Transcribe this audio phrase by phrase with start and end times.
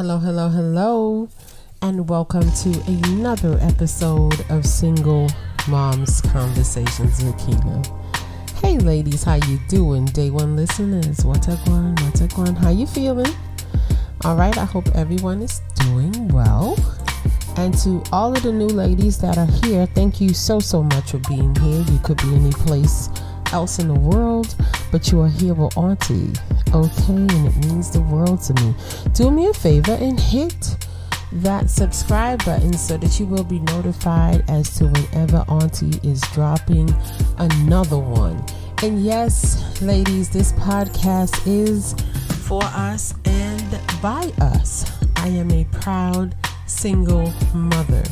[0.00, 1.28] Hello, hello, hello,
[1.82, 5.28] and welcome to another episode of Single
[5.68, 7.82] Moms Conversations with Keyna.
[8.62, 10.06] Hey, ladies, how you doing?
[10.06, 11.94] Day one listeners, what's up, one?
[11.96, 12.56] What's up, one?
[12.56, 13.30] How you feeling?
[14.24, 16.78] All right, I hope everyone is doing well.
[17.58, 21.10] And to all of the new ladies that are here, thank you so so much
[21.10, 21.82] for being here.
[21.82, 23.10] You could be any place
[23.52, 24.56] else in the world,
[24.90, 26.32] but you are here with Auntie.
[26.72, 28.74] Okay, and it means the world to me.
[29.12, 30.76] Do me a favor and hit
[31.32, 36.94] that subscribe button so that you will be notified as to whenever Auntie is dropping
[37.38, 38.44] another one.
[38.84, 41.94] And yes, ladies, this podcast is
[42.46, 44.90] for us and by us.
[45.16, 48.04] I am a proud single mother,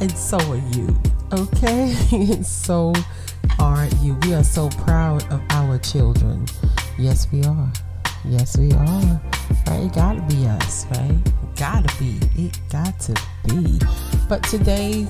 [0.00, 1.00] and so are you.
[1.32, 2.92] Okay, and so
[3.60, 4.14] are you.
[4.22, 6.46] We are so proud of our children.
[6.98, 7.72] Yes, we are.
[8.24, 9.20] Yes, we are.
[9.66, 9.84] Right?
[9.84, 11.18] It gotta be us, right?
[11.56, 12.18] Gotta be.
[12.36, 13.14] It got to
[13.46, 13.78] be.
[14.28, 15.06] But today,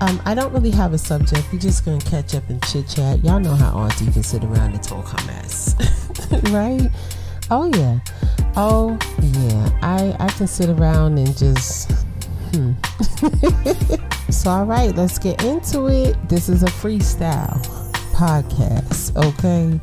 [0.00, 1.46] um, I don't really have a subject.
[1.52, 3.22] We're just gonna catch up and chit chat.
[3.24, 5.74] Y'all know how Auntie can sit around and talk her mess,
[6.50, 6.90] right?
[7.50, 7.98] Oh yeah,
[8.56, 9.78] oh yeah.
[9.82, 11.90] I I can sit around and just.
[12.52, 12.72] Hmm.
[14.30, 16.16] so all right, let's get into it.
[16.28, 17.60] This is a freestyle
[18.14, 19.78] podcast, okay?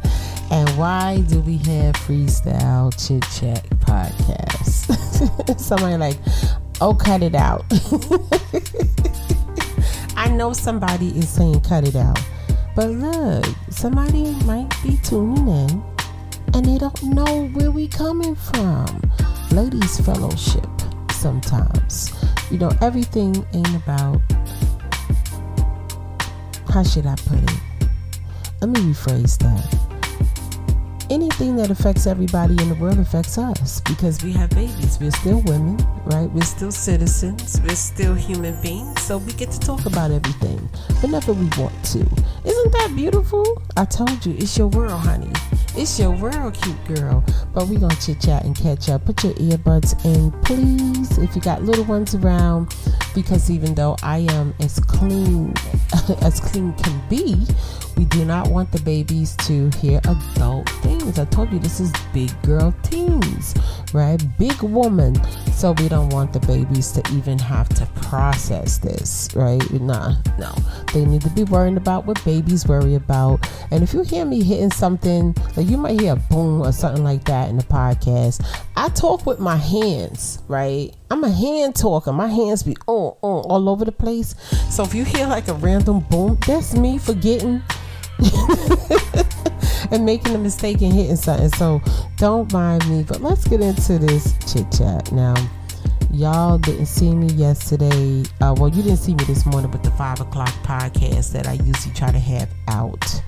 [0.53, 5.57] And why do we have freestyle chit chat podcast?
[5.59, 6.19] Somebody like,
[6.79, 7.65] oh, cut it out.
[10.15, 12.19] I know somebody is saying cut it out,
[12.75, 15.83] but look, somebody might be tuning in
[16.53, 19.01] and they don't know where we coming from.
[19.49, 20.69] Ladies fellowship
[21.09, 22.13] sometimes.
[22.51, 24.21] You know, everything ain't about
[26.69, 27.59] how should I put it?
[28.61, 29.82] Let me rephrase that
[31.13, 34.97] anything that affects everybody in the world affects us because we have babies.
[34.99, 36.27] We're still women, right?
[36.31, 37.61] We're still citizens.
[37.61, 38.99] We're still human beings.
[39.03, 40.57] So we get to talk about everything
[41.01, 41.99] whenever we want to.
[41.99, 43.61] Isn't that beautiful?
[43.77, 45.31] I told you, it's your world, honey.
[45.75, 47.23] It's your world, cute girl.
[47.51, 49.05] But we're going to chit chat and catch up.
[49.05, 52.75] Put your earbuds in, please, if you got little ones around.
[53.15, 55.53] Because even though I am as clean
[56.21, 57.45] as clean can be,
[57.97, 61.17] we do not want the babies to hear adult things.
[61.17, 63.55] I told you this is big girl teens,
[63.93, 64.21] right?
[64.37, 65.15] Big woman.
[65.53, 69.61] So we don't want the babies to even have to process this, right?
[69.71, 70.53] Nah, no.
[70.93, 73.47] They need to be worrying about what babies worry about.
[73.71, 77.03] And if you hear me hitting something, like you might hear a boom or something
[77.03, 78.45] like that in the podcast,
[78.75, 80.93] I talk with my hands, right?
[81.11, 82.11] I'm a hand talker.
[82.11, 84.35] My hands be on, on all over the place.
[84.69, 87.61] So if you hear like a random boom, that's me forgetting
[89.93, 91.49] and making a mistake and hitting something.
[91.49, 91.81] So
[92.17, 93.03] don't mind me.
[93.03, 95.35] But let's get into this chit chat now.
[96.11, 98.23] Y'all didn't see me yesterday.
[98.41, 101.53] Uh, well, you didn't see me this morning with the five o'clock podcast that I
[101.53, 103.23] usually try to have out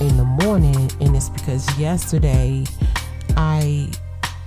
[0.00, 2.64] in the morning, and it's because yesterday
[3.36, 3.90] I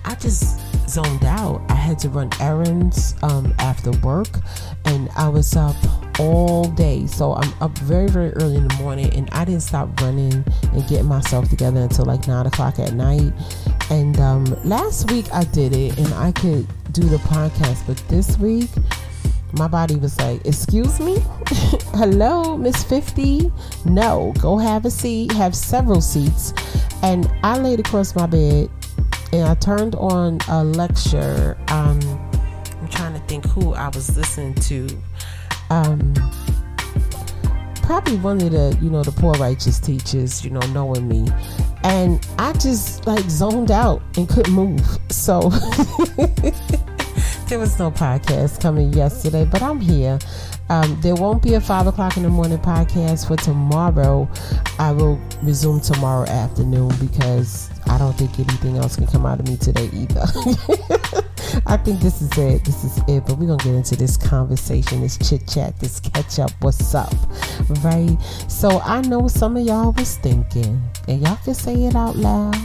[0.06, 1.62] I just zoned out.
[1.70, 4.30] I had to run errands um, after work,
[4.86, 5.76] and I was up
[6.20, 7.06] all day.
[7.08, 10.88] So I'm up very, very early in the morning, and I didn't stop running and
[10.88, 13.34] getting myself together until like nine o'clock at night.
[13.90, 18.38] And um, last week I did it, and I could do the podcast, but this
[18.38, 18.70] week
[19.54, 21.18] my body was like, Excuse me?
[21.96, 23.52] Hello, Miss 50?
[23.86, 26.54] No, go have a seat, have several seats.
[27.04, 28.70] And I laid across my bed
[29.34, 31.58] and I turned on a lecture.
[31.70, 32.00] Um,
[32.82, 34.88] I'm trying to think who I was listening to.
[35.70, 36.14] Um,
[37.88, 41.30] probably one of the, you know, the poor righteous teachers, you know, knowing me.
[41.84, 44.86] And I just like zoned out and couldn't move.
[45.10, 45.40] So
[47.48, 50.20] there was no podcast coming yesterday, but I'm here.
[50.70, 54.30] Um, there won't be a five o'clock in the morning podcast for tomorrow.
[54.80, 59.48] I will resume tomorrow afternoon because I don't think anything else can come out of
[59.48, 60.26] me today either.
[61.70, 62.64] I think this is it.
[62.64, 63.26] This is it.
[63.26, 66.52] But we're gonna get into this conversation, this chit chat, this catch up.
[66.62, 67.14] What's up?
[67.84, 68.18] Right?
[68.48, 72.56] So I know some of y'all was thinking, and y'all can say it out loud.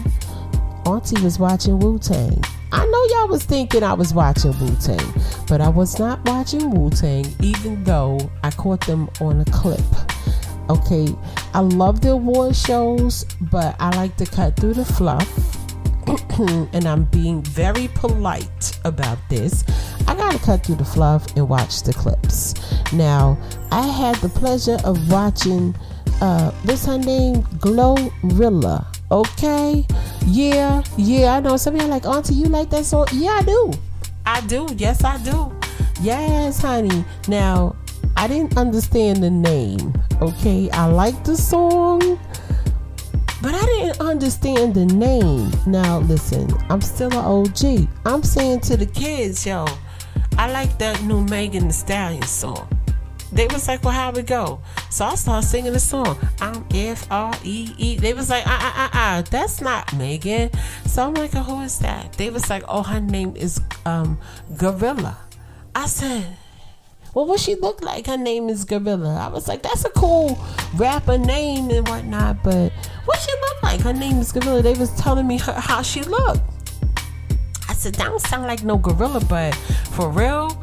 [0.86, 2.40] Auntie was watching Wu Tang.
[2.70, 5.12] I know y'all was thinking I was watching Wu Tang,
[5.48, 9.80] but I was not watching Wu Tang, even though I caught them on a clip.
[10.70, 11.08] Okay,
[11.54, 15.51] I love the award shows, but I like to cut through the fluff.
[16.38, 19.64] And I'm being very polite about this.
[20.06, 22.54] I gotta cut through the fluff and watch the clips.
[22.92, 23.38] Now,
[23.70, 25.74] I had the pleasure of watching
[26.20, 27.42] uh what's her name?
[27.58, 28.86] Glorilla.
[29.10, 29.86] Okay.
[30.26, 31.56] Yeah, yeah, I know.
[31.56, 33.06] Some of y'all like, Auntie, you like that song?
[33.12, 33.72] Yeah, I do.
[34.24, 34.68] I do.
[34.76, 35.52] Yes, I do.
[36.00, 37.04] Yes, honey.
[37.28, 37.76] Now,
[38.16, 39.94] I didn't understand the name.
[40.20, 42.18] Okay, I like the song,
[43.42, 45.50] but I didn't understand the name.
[45.66, 47.88] Now, listen, I'm still an OG.
[48.06, 49.66] I'm saying to the kids, yo,
[50.38, 52.68] I like that new Megan Thee Stallion song.
[53.32, 54.60] They was like, well, how we go?
[54.90, 56.18] So I started singing the song.
[56.40, 57.96] I'm F R E E.
[57.96, 60.50] They was like, ah, ah, ah, ah, that's not Megan.
[60.86, 62.12] So I'm like, who is that?
[62.12, 64.18] They was like, oh, her name is um,
[64.58, 65.16] Gorilla.
[65.74, 66.36] I said,
[67.14, 68.06] well, what she look like?
[68.06, 69.16] Her name is Gorilla.
[69.16, 70.38] I was like, that's a cool
[70.76, 72.70] rapper name and whatnot, but
[73.04, 73.80] what she look like?
[73.80, 74.62] Her name is Gorilla.
[74.62, 76.42] They was telling me her, how she looked.
[77.68, 79.54] I said, that don't sound like no gorilla, but
[79.92, 80.62] for real,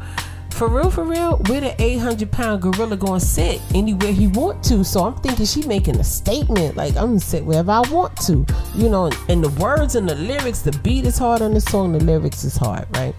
[0.50, 4.84] for real, for real, where the 800 pound gorilla gonna sit anywhere he want to?
[4.84, 8.44] So I'm thinking she making a statement, like I'm gonna sit wherever I want to,
[8.74, 9.10] you know.
[9.28, 12.44] And the words and the lyrics, the beat is hard on the song, the lyrics
[12.44, 13.14] is hard, right?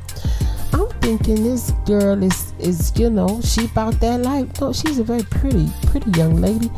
[0.74, 4.60] I'm thinking this girl is is you know she about that life.
[4.60, 6.69] No, she's a very pretty pretty young lady,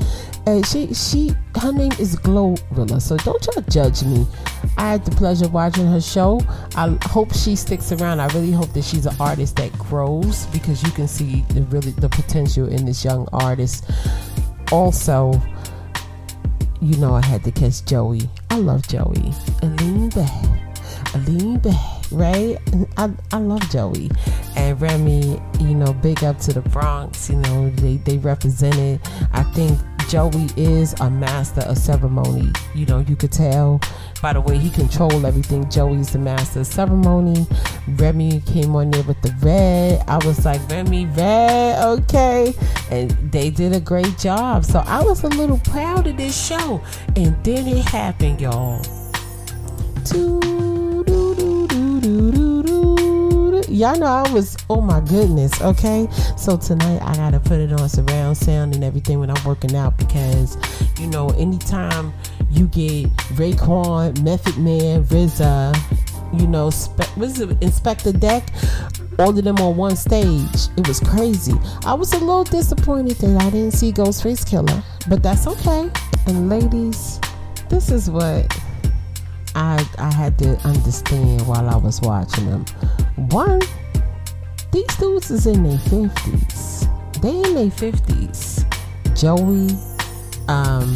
[0.45, 3.01] and she she her name is Glorilla.
[3.01, 4.25] So don't y'all judge me.
[4.77, 6.41] I had the pleasure of watching her show.
[6.75, 8.19] I hope she sticks around.
[8.19, 11.91] I really hope that she's an artist that grows because you can see the really
[11.91, 13.89] the potential in this young artist.
[14.71, 15.33] Also,
[16.81, 18.30] you know I had to catch Joey.
[18.50, 19.33] I love Joey.
[19.62, 20.44] And lean back.
[21.27, 22.57] lean back right?
[22.98, 24.10] I, I love Joey
[24.56, 25.42] and Remy.
[25.60, 27.30] You know, big up to the Bronx.
[27.30, 29.01] You know, they they represented.
[29.31, 29.80] I think
[30.10, 32.51] Joey is a master of ceremony.
[32.75, 33.80] You know, you could tell
[34.21, 35.69] by the way he controlled everything.
[35.69, 37.45] Joey's the master of ceremony.
[37.88, 40.04] Remy came on there with the red.
[40.07, 42.54] I was like, Remy, red, okay.
[42.89, 44.66] And they did a great job.
[44.66, 46.81] So I was a little proud of this show.
[47.16, 48.81] And then it happened, y'all.
[50.06, 50.52] Two
[53.73, 56.07] y'all know I was, oh my goodness, okay?
[56.37, 59.97] So tonight I gotta put it on surround sound and everything when I'm working out
[59.97, 60.57] because,
[60.99, 62.13] you know, anytime
[62.51, 68.47] you get Raekwon, Method Man, RZA, you know, spe- was it Inspectah Deck?
[69.17, 70.69] All of them on one stage.
[70.77, 71.53] It was crazy.
[71.85, 75.89] I was a little disappointed that I didn't see Ghostface Killah, but that's okay.
[76.27, 77.19] And ladies,
[77.69, 78.55] this is what
[79.55, 82.65] I I had to understand while I was watching them.
[83.15, 83.62] One,
[84.71, 86.88] these dudes is in their fifties.
[87.21, 88.65] They in their fifties.
[89.15, 89.69] Joey,
[90.48, 90.95] um,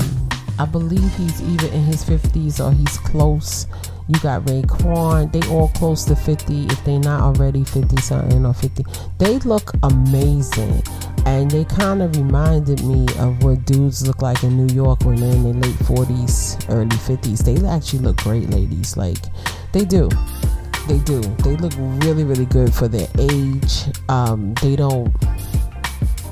[0.59, 3.67] I believe he's either in his fifties or he's close.
[4.07, 8.53] You got Raekwon, they all close to 50 if they not already 50 something or
[8.53, 8.85] 50.
[9.17, 10.81] They look amazing.
[11.25, 15.17] And they kind of reminded me of what dudes look like in New York when
[15.17, 17.43] they're in their late 40s, early 50s.
[17.43, 18.95] They actually look great, ladies.
[18.95, 19.17] Like,
[19.73, 20.09] they do.
[20.87, 21.19] They do.
[21.19, 23.83] They look really, really good for their age.
[24.07, 25.13] Um, they don't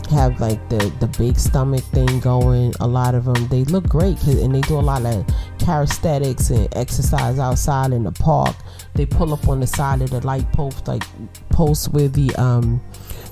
[0.08, 2.74] have like the the big stomach thing going.
[2.80, 5.26] A lot of them they look great and they do a lot of
[5.60, 8.56] calisthenics and exercise outside in the park.
[8.94, 11.04] They pull up on the side of the light post, like
[11.50, 12.82] post where the um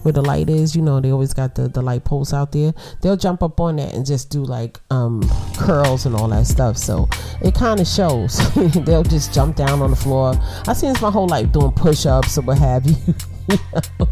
[0.04, 0.76] where the light is.
[0.76, 2.74] You know, they always got the the light post out there.
[3.02, 5.22] They'll jump up on that and just do like um
[5.58, 6.78] curls and all that stuff.
[6.78, 7.10] So
[7.42, 8.38] it kind of shows.
[8.86, 10.36] They'll just jump down on the floor.
[10.68, 12.96] I've seen this my whole life doing push ups or what have you.
[13.50, 14.08] you know?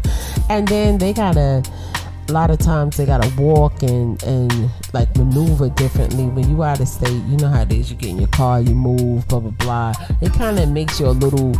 [0.50, 1.62] And then they gotta
[2.32, 6.24] a lot of times they gotta walk and and like maneuver differently.
[6.24, 7.90] When you out of state you know how it is.
[7.90, 9.92] You get in your car you move blah blah blah.
[10.22, 11.52] It kind of makes you a little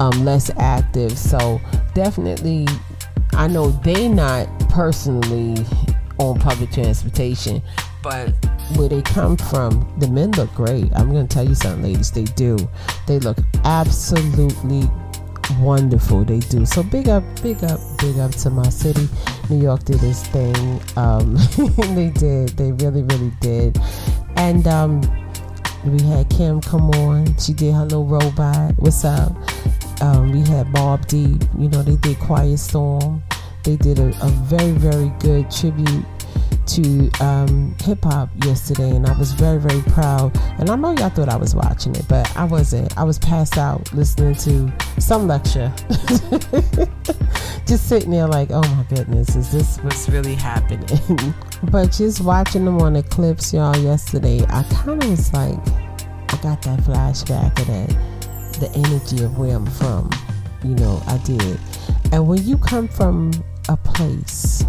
[0.00, 1.16] um, less active.
[1.16, 1.60] So
[1.94, 2.66] definitely
[3.32, 5.56] i know they not personally
[6.18, 7.60] on public transportation
[8.02, 8.30] but
[8.76, 10.90] where they come from the men look great.
[10.94, 12.10] I'm gonna tell you something ladies.
[12.10, 12.56] They do.
[13.06, 14.88] They look absolutely
[15.60, 16.64] wonderful they do.
[16.66, 19.08] So big up big up big up to my city.
[19.50, 20.80] New york did this thing.
[20.96, 21.34] Um,
[21.94, 22.50] they did.
[22.50, 23.78] They really really did.
[24.36, 25.00] And um,
[25.84, 27.36] we had kim come on.
[27.38, 28.74] She did her little robot.
[28.76, 29.32] What's up?
[30.00, 33.22] Um, we had Mobb Deep you know they did quiet storm.
[33.64, 36.04] They did a, a very very good tribute
[36.68, 40.36] to um, hip hop yesterday, and I was very, very proud.
[40.58, 42.96] And I know y'all thought I was watching it, but I wasn't.
[42.98, 45.72] I was passed out listening to some lecture,
[47.66, 51.34] just sitting there like, oh my goodness, is this what's really happening?
[51.70, 56.38] but just watching them on the clips, y'all, yesterday, I kind of was like, I
[56.42, 60.10] got that flashback of that, the energy of where I'm from.
[60.62, 61.58] You know, I did.
[62.12, 63.32] And when you come from
[63.68, 64.64] a place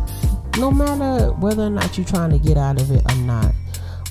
[0.59, 3.53] no matter whether or not you're trying to get out of it or not,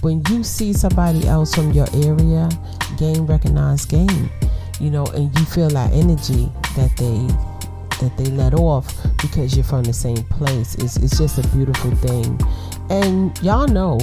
[0.01, 2.49] when you see somebody else from your area
[2.97, 4.31] game recognized game,
[4.81, 7.27] you know, and you feel that energy that they
[8.01, 10.77] that they let off because you're from the same place.
[10.77, 12.41] It's, it's just a beautiful thing.
[12.91, 13.99] And y'all know,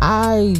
[0.00, 0.54] I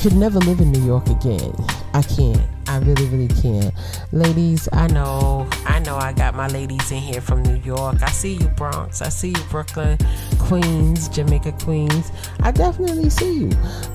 [0.00, 1.54] could never live in New York again.
[1.94, 2.42] I can't.
[2.66, 3.72] I really, really can't.
[4.10, 5.48] Ladies, I know,
[5.84, 8.02] know I got my ladies in here from New York.
[8.02, 9.02] I see you, Bronx.
[9.02, 9.98] I see you, Brooklyn,
[10.38, 12.10] Queens, Jamaica, Queens.
[12.40, 13.50] I definitely see you.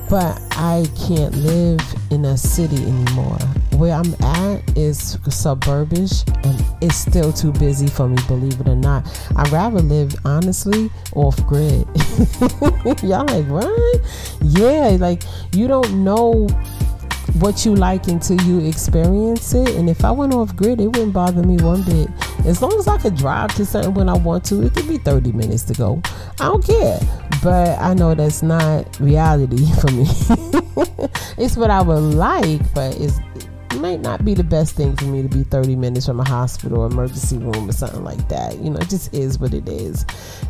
[0.08, 1.80] But I can't live
[2.10, 3.38] in a city anymore.
[3.76, 8.76] Where I'm at is suburbish and it's still too busy for me, believe it or
[8.76, 9.06] not.
[9.36, 11.86] I'd rather live, honestly, off grid.
[13.02, 14.00] Y'all like, what?
[14.42, 16.46] Yeah, like you don't know
[17.34, 19.68] what you like until you experience it.
[19.76, 22.08] And if I went off grid, it wouldn't bother me one bit.
[22.46, 24.98] As long as I could drive to something when I want to, it could be
[24.98, 26.02] 30 minutes to go.
[26.40, 26.98] I don't care.
[27.42, 30.06] But I know that's not reality for me.
[31.38, 35.04] it's what I would like, but it's, it might not be the best thing for
[35.04, 38.58] me to be 30 minutes from a hospital emergency room or something like that.
[38.58, 40.04] You know, it just is what it is.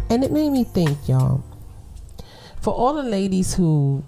[0.09, 1.45] And it made me think, y'all,
[2.61, 4.05] for all the ladies who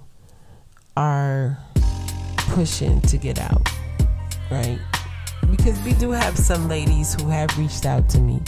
[0.96, 1.58] are
[2.52, 3.66] pushing to get out,
[4.50, 4.78] right?
[5.50, 8.40] Because we do have some ladies who have reached out to me.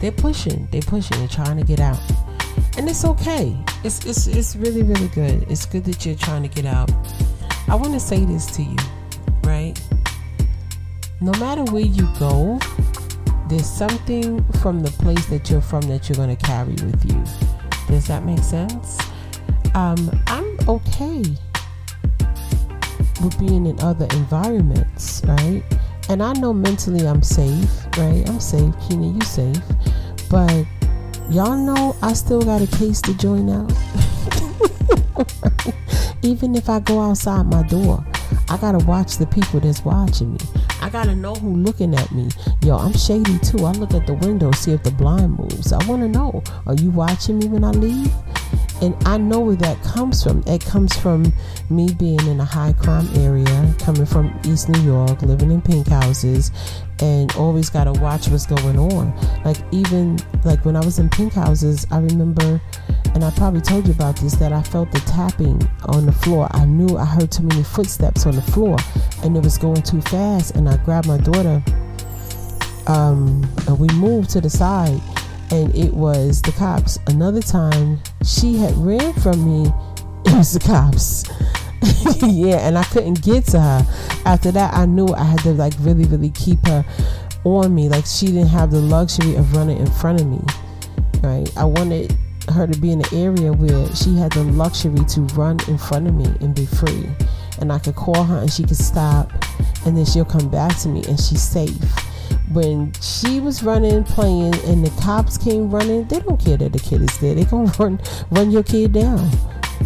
[0.00, 2.00] They're pushing, they're pushing, they're trying to get out.
[2.78, 3.56] And it's okay.
[3.84, 5.44] It's it's it's really, really good.
[5.50, 6.90] It's good that you're trying to get out.
[7.68, 8.76] I want to say this to you,
[9.44, 9.78] right?
[11.20, 12.58] No matter where you go,
[13.48, 17.22] there's something from the place that you're from that you're going to carry with you.
[17.88, 18.98] Does that make sense?
[19.74, 21.22] Um, I'm okay
[23.22, 25.62] with being in other environments, right?
[26.08, 28.28] And I know mentally I'm safe, right?
[28.28, 28.74] I'm safe.
[28.88, 29.62] Keyna, you safe.
[30.28, 30.66] But
[31.30, 33.72] y'all know I still got a case to join out.
[36.22, 38.04] Even if I go outside my door,
[38.48, 40.38] I gotta watch the people that's watching me.
[40.80, 42.28] I gotta know who looking at me.
[42.62, 43.64] Yo, I'm shady too.
[43.64, 45.72] I look at the window, see if the blind moves.
[45.72, 48.12] I wanna know, are you watching me when I leave?
[48.80, 50.42] And I know where that comes from.
[50.46, 51.32] It comes from
[51.68, 55.88] me being in a high crime area, coming from East New York, living in pink
[55.88, 56.50] houses,
[57.00, 59.14] and always got to watch what's going on.
[59.44, 62.60] Like, even like when I was in pink houses, I remember,
[63.14, 66.48] and I probably told you about this, that I felt the tapping on the floor.
[66.52, 68.76] I knew I heard too many footsteps on the floor,
[69.22, 71.62] and it was going too fast, and I grabbed my daughter.
[72.86, 75.00] Um, and we moved to the side
[75.52, 76.98] and it was the cops.
[77.06, 79.70] Another time, she had ran from me.
[80.24, 81.24] It was the cops.
[82.22, 83.86] yeah, and I couldn't get to her.
[84.26, 86.84] After that, I knew I had to like really, really keep her
[87.44, 87.88] on me.
[87.88, 90.40] Like she didn't have the luxury of running in front of me.
[91.22, 91.50] Right?
[91.56, 92.16] I wanted
[92.50, 96.06] her to be in an area where she had the luxury to run in front
[96.06, 97.08] of me and be free.
[97.60, 99.30] And I could call her and she could stop
[99.86, 101.78] and then she'll come back to me and she's safe
[102.50, 106.78] when she was running, playing, and the cops came running, they don't care that the
[106.78, 107.34] kid is there.
[107.34, 109.30] They gonna run run your kid down.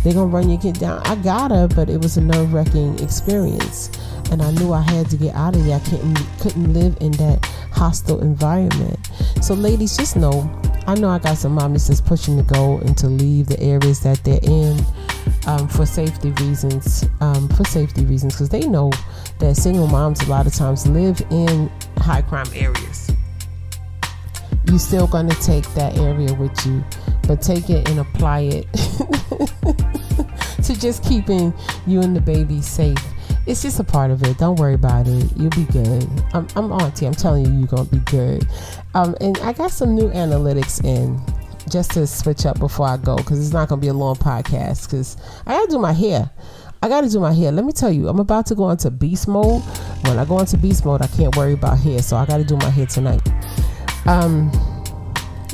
[0.02, 1.00] They gonna run your kid down.
[1.06, 3.90] I got her, but it was a nerve wracking experience,
[4.30, 5.76] and I knew I had to get out of there.
[5.76, 8.98] I couldn't couldn't live in that hostile environment.
[9.42, 10.50] So, ladies, just know,
[10.86, 14.00] I know I got some mommies that's pushing to go and to leave the areas
[14.00, 14.78] that they're in
[15.46, 17.04] um, for safety reasons.
[17.20, 18.90] Um, for safety reasons, because they know
[19.38, 23.10] that single moms a lot of times live in high crime areas.
[24.66, 26.82] You're still going to take that area with you,
[27.26, 28.72] but take it and apply it
[30.64, 31.52] to just keeping
[31.86, 32.98] you and the baby safe.
[33.46, 34.38] It's just a part of it.
[34.38, 35.30] Don't worry about it.
[35.36, 36.08] You'll be good.
[36.32, 37.06] I'm, I'm auntie.
[37.06, 38.48] I'm telling you, you're going to be good.
[38.94, 41.20] Um, and I got some new analytics in
[41.68, 44.16] just to switch up before I go because it's not going to be a long
[44.16, 46.30] podcast because I got to do my hair.
[46.84, 47.50] I got to do my hair.
[47.50, 49.62] Let me tell you, I'm about to go into beast mode.
[50.02, 52.44] When I go into beast mode, I can't worry about hair, so I got to
[52.44, 53.26] do my hair tonight.
[54.04, 54.52] Um,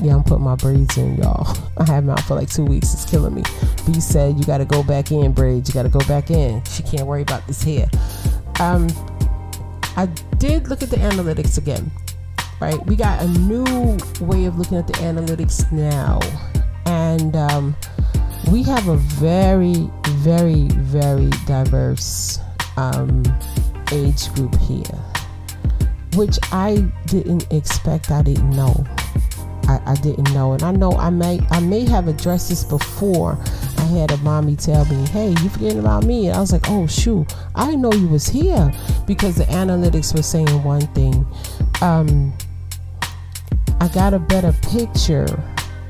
[0.03, 1.57] yeah, I'm putting my braids in, y'all.
[1.79, 2.93] I have them out for like two weeks.
[2.93, 3.45] It's killing me.
[3.87, 5.69] B said you got to go back in braids.
[5.69, 6.65] You got to go back in.
[6.65, 7.89] She can't worry about this hair.
[8.59, 8.89] Um,
[9.97, 10.07] I
[10.39, 11.93] did look at the analytics again.
[12.61, 16.19] Right, we got a new way of looking at the analytics now,
[16.87, 17.77] and um,
[18.51, 19.89] we have a very,
[20.21, 22.39] very, very diverse
[22.77, 23.23] um,
[23.91, 24.99] age group here,
[26.15, 28.11] which I didn't expect.
[28.11, 28.85] I didn't know.
[29.67, 33.39] I, I, didn't know, and I know I may I may have addressed this before.
[33.79, 36.69] I had a mommy tell me, "Hey, you forgetting about me?" And I was like,
[36.69, 38.71] "Oh shoot, I know you was here,"
[39.07, 41.27] because the analytics were saying one thing.
[41.81, 42.35] Um,
[43.81, 45.43] I got a better picture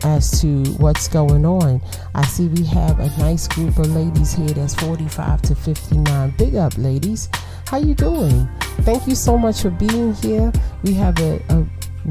[0.05, 1.81] as to what's going on.
[2.15, 6.31] I see we have a nice group of ladies here that's 45 to 59.
[6.37, 7.29] Big up, ladies.
[7.67, 8.49] How you doing?
[8.83, 10.53] Thank you so much for being here.
[10.83, 11.67] We have a, a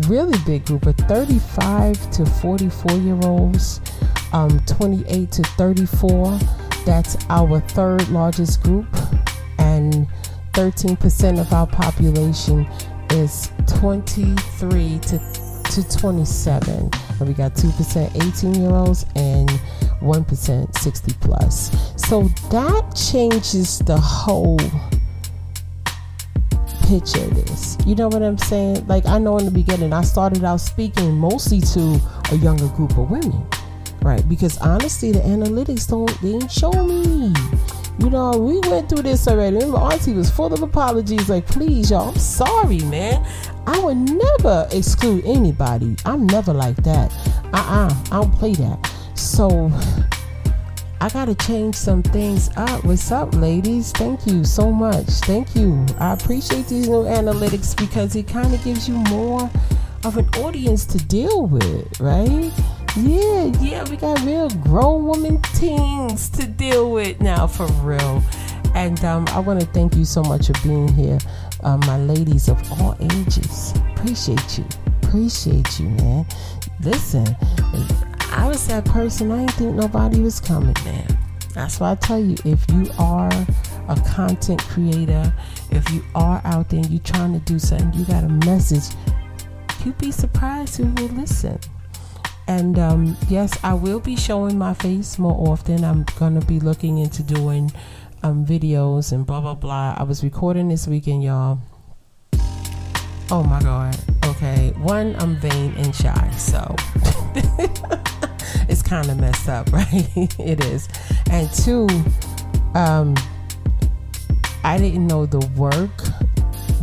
[0.07, 3.81] really big group of 35 to 44 year olds,
[4.33, 6.39] um, 28 to 34.
[6.85, 8.87] That's our third largest group,
[9.57, 10.07] and
[10.53, 12.67] 13% of our population
[13.11, 15.19] is 23 to,
[15.71, 16.91] to 27.
[17.19, 19.49] And we got 2% 18 year olds and
[20.01, 21.93] 1% 60 plus.
[21.95, 24.59] So that changes the whole
[26.87, 27.77] picture this.
[27.85, 28.87] You know what I'm saying?
[28.87, 31.99] Like I know in the beginning I started out speaking mostly to
[32.31, 33.45] a younger group of women.
[34.01, 34.27] Right?
[34.29, 37.33] Because honestly the analytics don't they didn't show me.
[37.99, 39.57] You know, we went through this already.
[39.57, 43.27] Remember, Auntie was full of apologies, like, please, y'all, I'm sorry, man.
[43.69, 45.95] I would never exclude anybody.
[46.03, 47.13] I'm never like that.
[47.53, 47.93] Uh-uh.
[48.11, 48.91] I don't play that.
[49.13, 49.71] So
[50.99, 52.83] I gotta change some things up.
[52.83, 53.91] What's up, ladies?
[53.91, 55.05] Thank you so much.
[55.05, 55.85] Thank you.
[55.99, 59.47] I appreciate these new analytics because it kind of gives you more
[60.03, 62.51] of an audience to deal with, right?
[62.97, 68.23] Yeah, yeah, we got real grown woman teens to deal with now for real.
[68.75, 71.17] And um, I want to thank you so much for being here,
[71.63, 73.73] uh, my ladies of all ages.
[73.95, 74.65] Appreciate you.
[75.03, 76.25] Appreciate you, man.
[76.81, 77.25] Listen,
[78.31, 79.31] I was that person.
[79.31, 81.17] I didn't think nobody was coming, man.
[81.53, 83.31] That's why I tell you, if you are
[83.89, 85.33] a content creator,
[85.71, 88.95] if you are out there and you're trying to do something, you got a message,
[89.83, 91.59] you'd be surprised who will listen.
[92.47, 95.83] And um, yes, I will be showing my face more often.
[95.83, 97.71] I'm going to be looking into doing
[98.23, 99.95] um, videos and blah, blah, blah.
[99.97, 101.59] I was recording this weekend, y'all.
[103.31, 103.97] Oh my God.
[104.25, 104.73] Okay.
[104.77, 106.31] One, I'm vain and shy.
[106.31, 106.75] So.
[108.69, 110.07] it's kind of messed up, right?
[110.39, 110.87] it is.
[111.31, 111.87] And two,
[112.75, 113.15] um,
[114.63, 116.03] I didn't know the work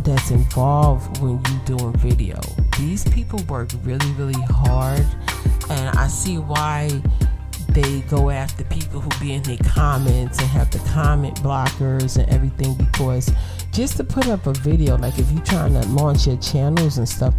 [0.03, 2.39] that's involved when you doing video.
[2.77, 5.05] These people work really, really hard,
[5.69, 7.01] and I see why
[7.81, 12.27] they go after people who be in their comments and have the comment blockers and
[12.33, 13.31] everything because
[13.71, 17.07] just to put up a video, like if you're trying to launch your channels and
[17.07, 17.35] stuff,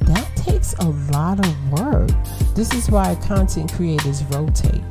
[0.00, 2.10] that takes a lot of work.
[2.54, 4.82] This is why content creators rotate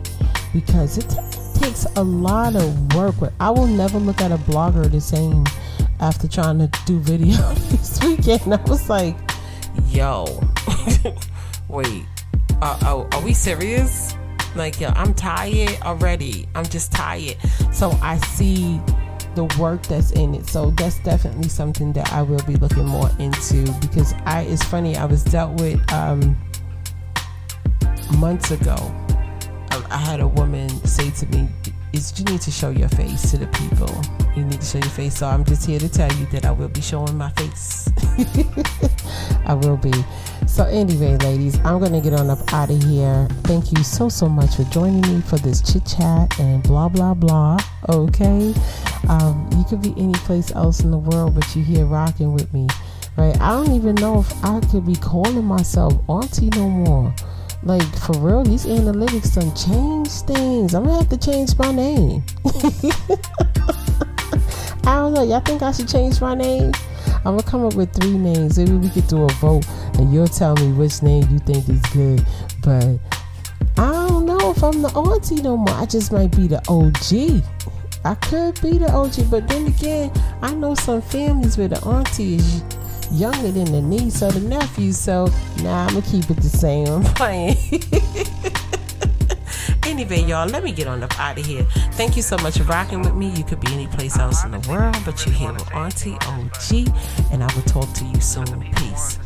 [0.51, 3.13] because it t- takes a lot of work.
[3.39, 5.45] I will never look at a blogger the same
[5.99, 7.35] after trying to do video
[7.69, 8.51] this weekend.
[8.51, 9.15] I was like,
[9.89, 10.25] yo,
[11.67, 12.03] wait,
[12.63, 14.15] uh, oh, are we serious?
[14.57, 16.47] Like, yo, I'm tired already.
[16.55, 17.37] I'm just tired.
[17.71, 18.81] So I see
[19.35, 20.47] the work that's in it.
[20.47, 24.97] So that's definitely something that I will be looking more into because I it's funny,
[24.97, 26.35] I was dealt with um
[28.17, 28.75] months ago.
[29.71, 31.47] I, I had a woman say to me,
[31.97, 33.89] is you need to show your face to the people.
[34.35, 35.17] You need to show your face.
[35.17, 37.89] So I'm just here to tell you that I will be showing my face.
[39.45, 39.91] I will be.
[40.45, 43.27] So anyway, ladies, I'm gonna get on up out of here.
[43.43, 47.13] Thank you so so much for joining me for this chit chat and blah blah
[47.13, 47.57] blah.
[47.89, 48.53] Okay,
[49.09, 52.53] um, you could be any place else in the world, but you're here rocking with
[52.53, 52.67] me,
[53.17, 53.39] right?
[53.41, 57.13] I don't even know if I could be calling myself auntie no more.
[57.63, 60.73] Like for real, these analytics done change things.
[60.73, 62.23] I'm gonna have to change my name.
[64.85, 65.23] I don't know.
[65.23, 66.71] Y'all think I should change my name?
[67.25, 68.57] I'm gonna come up with three names.
[68.57, 71.81] Maybe we could do a vote, and you'll tell me which name you think is
[71.91, 72.25] good.
[72.61, 72.99] But
[73.77, 75.75] I don't know if I'm the auntie no more.
[75.75, 77.43] I just might be the OG.
[78.05, 82.35] I could be the OG, but then again, I know some families where the auntie
[82.35, 82.63] is
[83.11, 84.91] younger than the niece or the nephew.
[84.91, 85.25] So
[85.57, 86.87] now nah, I'm gonna keep it the same.
[86.87, 87.57] I'm playing.
[89.85, 91.63] anyway, y'all, let me get on up out of here.
[91.93, 93.29] Thank you so much for rocking with me.
[93.29, 96.93] You could be any place else in the world, but you're here with Auntie OG,
[97.31, 98.45] and I will talk to you soon.
[98.75, 99.19] Peace.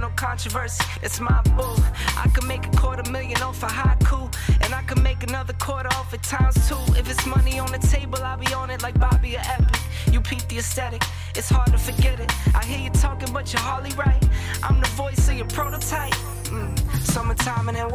[0.00, 0.84] No controversy.
[1.02, 1.76] It's my boo.
[2.18, 4.30] I can make a quarter million off a haiku,
[4.62, 6.76] and I can make another quarter off at times two.
[6.98, 9.80] If it's money on the table, I'll be on it like Bobby or Epic.
[10.12, 11.02] You peep the aesthetic,
[11.34, 12.30] it's hard to forget it.
[12.54, 14.22] I hear you talking, but you're hardly right.
[14.62, 16.12] I'm the voice of your prototype.
[16.52, 16.78] Mm.
[17.00, 17.88] Summertime and then